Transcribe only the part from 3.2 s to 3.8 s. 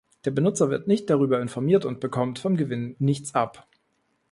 ab.